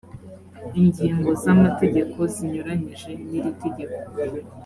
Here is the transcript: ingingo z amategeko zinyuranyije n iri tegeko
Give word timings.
ingingo 0.79 1.29
z 1.41 1.43
amategeko 1.53 2.17
zinyuranyije 2.33 3.11
n 3.27 3.29
iri 3.37 3.51
tegeko 3.63 4.01